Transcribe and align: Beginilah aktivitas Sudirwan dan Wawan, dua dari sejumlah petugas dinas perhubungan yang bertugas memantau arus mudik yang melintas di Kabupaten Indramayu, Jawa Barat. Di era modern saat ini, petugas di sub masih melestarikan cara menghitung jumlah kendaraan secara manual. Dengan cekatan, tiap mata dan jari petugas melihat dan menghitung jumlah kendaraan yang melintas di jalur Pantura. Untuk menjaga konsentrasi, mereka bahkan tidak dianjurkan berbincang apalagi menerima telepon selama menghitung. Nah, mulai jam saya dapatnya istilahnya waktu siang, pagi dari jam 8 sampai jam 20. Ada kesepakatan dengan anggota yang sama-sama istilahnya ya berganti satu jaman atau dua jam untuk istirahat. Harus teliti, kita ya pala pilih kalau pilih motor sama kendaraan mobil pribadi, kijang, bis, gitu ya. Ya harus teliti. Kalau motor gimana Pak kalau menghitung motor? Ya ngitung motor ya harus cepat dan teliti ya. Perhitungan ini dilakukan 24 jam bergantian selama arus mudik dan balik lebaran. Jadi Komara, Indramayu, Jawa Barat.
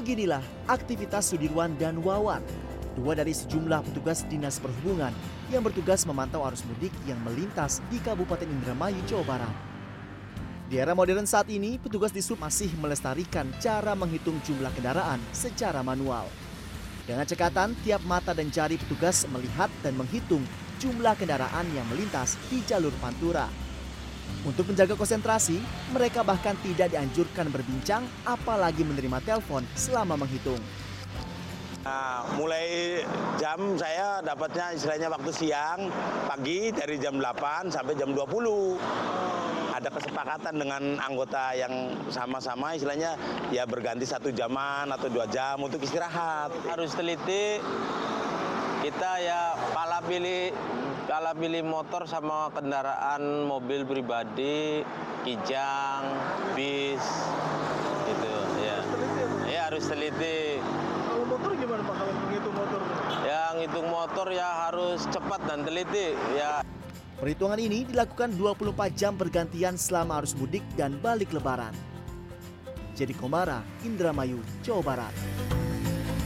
Beginilah 0.00 0.40
aktivitas 0.64 1.28
Sudirwan 1.28 1.76
dan 1.76 2.00
Wawan, 2.00 2.40
dua 2.96 3.12
dari 3.12 3.36
sejumlah 3.36 3.84
petugas 3.84 4.24
dinas 4.32 4.56
perhubungan 4.56 5.12
yang 5.52 5.60
bertugas 5.60 6.08
memantau 6.08 6.40
arus 6.48 6.64
mudik 6.64 6.88
yang 7.04 7.20
melintas 7.20 7.84
di 7.92 8.00
Kabupaten 8.00 8.48
Indramayu, 8.48 8.96
Jawa 9.04 9.28
Barat. 9.28 9.52
Di 10.72 10.80
era 10.80 10.96
modern 10.96 11.28
saat 11.28 11.52
ini, 11.52 11.76
petugas 11.76 12.16
di 12.16 12.24
sub 12.24 12.40
masih 12.40 12.72
melestarikan 12.80 13.44
cara 13.60 13.92
menghitung 13.92 14.40
jumlah 14.40 14.72
kendaraan 14.72 15.20
secara 15.36 15.84
manual. 15.84 16.24
Dengan 17.04 17.28
cekatan, 17.28 17.76
tiap 17.84 18.00
mata 18.08 18.32
dan 18.32 18.48
jari 18.48 18.80
petugas 18.80 19.28
melihat 19.28 19.68
dan 19.84 20.00
menghitung 20.00 20.40
jumlah 20.80 21.12
kendaraan 21.12 21.68
yang 21.76 21.84
melintas 21.92 22.40
di 22.48 22.64
jalur 22.64 22.96
Pantura. 23.04 23.52
Untuk 24.40 24.72
menjaga 24.72 24.96
konsentrasi, 24.96 25.60
mereka 25.92 26.24
bahkan 26.24 26.56
tidak 26.64 26.90
dianjurkan 26.90 27.52
berbincang 27.52 28.08
apalagi 28.24 28.82
menerima 28.82 29.20
telepon 29.20 29.62
selama 29.76 30.16
menghitung. 30.16 30.58
Nah, 31.80 32.28
mulai 32.36 33.00
jam 33.40 33.56
saya 33.80 34.20
dapatnya 34.20 34.76
istilahnya 34.76 35.08
waktu 35.08 35.32
siang, 35.32 35.88
pagi 36.28 36.68
dari 36.76 37.00
jam 37.00 37.16
8 37.16 37.72
sampai 37.72 37.96
jam 37.96 38.12
20. 38.12 38.76
Ada 39.80 39.88
kesepakatan 39.88 40.60
dengan 40.60 40.82
anggota 41.00 41.56
yang 41.56 41.96
sama-sama 42.12 42.76
istilahnya 42.76 43.16
ya 43.48 43.64
berganti 43.64 44.04
satu 44.04 44.28
jaman 44.28 44.92
atau 44.92 45.08
dua 45.08 45.24
jam 45.32 45.56
untuk 45.56 45.80
istirahat. 45.80 46.52
Harus 46.68 46.92
teliti, 46.92 47.64
kita 48.84 49.10
ya 49.24 49.56
pala 49.72 50.04
pilih 50.04 50.52
kalau 51.10 51.34
pilih 51.34 51.66
motor 51.66 52.06
sama 52.06 52.54
kendaraan 52.54 53.42
mobil 53.42 53.82
pribadi, 53.82 54.86
kijang, 55.26 56.06
bis, 56.54 57.02
gitu 58.06 58.34
ya. 58.62 58.78
Ya 59.50 59.60
harus 59.66 59.90
teliti. 59.90 60.62
Kalau 61.10 61.26
motor 61.26 61.50
gimana 61.58 61.82
Pak 61.82 61.94
kalau 61.98 62.14
menghitung 62.14 62.54
motor? 62.54 62.80
Ya 63.26 63.42
ngitung 63.58 63.88
motor 63.90 64.26
ya 64.30 64.70
harus 64.70 65.02
cepat 65.10 65.42
dan 65.50 65.66
teliti 65.66 66.14
ya. 66.38 66.62
Perhitungan 67.18 67.58
ini 67.58 67.90
dilakukan 67.90 68.30
24 68.38 68.94
jam 68.94 69.18
bergantian 69.18 69.74
selama 69.74 70.22
arus 70.22 70.38
mudik 70.38 70.62
dan 70.78 70.94
balik 71.02 71.34
lebaran. 71.34 71.74
Jadi 72.94 73.18
Komara, 73.18 73.66
Indramayu, 73.82 74.38
Jawa 74.62 74.94
Barat. 74.94 75.14